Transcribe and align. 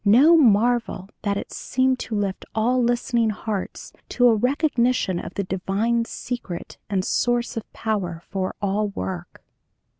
no 0.03 0.35
marvel 0.35 1.07
that 1.21 1.37
it 1.37 1.51
seemed 1.53 1.99
to 1.99 2.15
lift 2.15 2.43
all 2.55 2.81
listening 2.81 3.29
hearts 3.29 3.93
to 4.09 4.27
a 4.27 4.33
recognition 4.33 5.19
of 5.19 5.35
the 5.35 5.43
divine 5.43 6.03
secret 6.03 6.75
and 6.89 7.05
source 7.05 7.55
of 7.55 7.71
power 7.71 8.19
for 8.27 8.55
all 8.63 8.87
work. 8.87 9.43